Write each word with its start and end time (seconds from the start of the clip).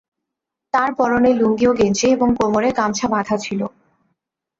তাঁর 0.73 0.89
পরনে 0.95 1.31
লুঙ্গি 1.33 1.65
ও 1.67 1.73
গেঞ্জি 1.73 2.07
এবং 2.11 2.29
কোমরে 2.37 2.69
গামছা 2.77 3.07
বাঁধা 3.13 3.35
ছিল। 3.37 3.61